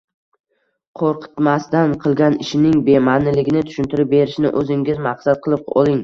[0.99, 5.95] Qo‘rqitmasdan, qilgan ishining bema’niligini tushuntirib berishni o‘zingizga maqsad qilib oling.